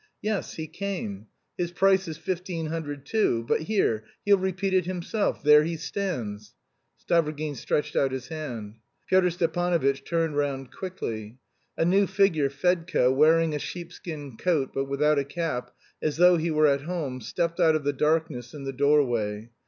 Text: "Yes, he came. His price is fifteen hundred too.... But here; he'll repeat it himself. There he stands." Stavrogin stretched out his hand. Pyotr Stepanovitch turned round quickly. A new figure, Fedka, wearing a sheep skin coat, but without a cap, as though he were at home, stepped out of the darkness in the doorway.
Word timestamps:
"Yes, 0.23 0.55
he 0.55 0.65
came. 0.65 1.27
His 1.59 1.71
price 1.71 2.07
is 2.07 2.17
fifteen 2.17 2.65
hundred 2.65 3.05
too.... 3.05 3.45
But 3.47 3.61
here; 3.61 4.03
he'll 4.25 4.39
repeat 4.39 4.73
it 4.73 4.87
himself. 4.87 5.43
There 5.43 5.63
he 5.63 5.77
stands." 5.77 6.55
Stavrogin 6.97 7.55
stretched 7.55 7.95
out 7.95 8.11
his 8.11 8.29
hand. 8.29 8.79
Pyotr 9.07 9.29
Stepanovitch 9.29 10.03
turned 10.03 10.35
round 10.37 10.71
quickly. 10.71 11.37
A 11.77 11.85
new 11.85 12.07
figure, 12.07 12.49
Fedka, 12.49 13.11
wearing 13.13 13.53
a 13.53 13.59
sheep 13.59 13.93
skin 13.93 14.37
coat, 14.37 14.71
but 14.73 14.85
without 14.85 15.19
a 15.19 15.23
cap, 15.23 15.69
as 16.01 16.17
though 16.17 16.35
he 16.35 16.49
were 16.49 16.65
at 16.65 16.81
home, 16.81 17.21
stepped 17.21 17.59
out 17.59 17.75
of 17.75 17.83
the 17.83 17.93
darkness 17.93 18.55
in 18.55 18.63
the 18.63 18.73
doorway. 18.73 19.51